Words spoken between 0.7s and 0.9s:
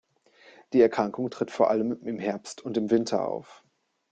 Die